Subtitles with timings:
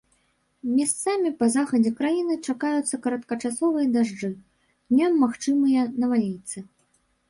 [0.77, 4.29] Месцамі па захадзе краіны чакаюцца кароткачасовыя дажджы,
[4.91, 6.57] днём магчымыя навальніцы.